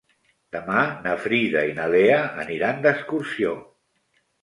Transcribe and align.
Demà 0.55 0.85
na 1.03 1.13
Frida 1.27 1.63
i 1.73 1.77
na 1.81 1.87
Lea 1.97 2.19
aniran 2.47 2.83
d'excursió. 2.89 3.57